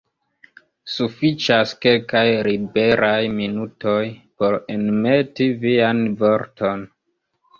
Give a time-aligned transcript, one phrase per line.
[0.93, 4.01] Sufiĉas kelkaj liberaj minutoj
[4.41, 6.85] por enmeti vian vorton.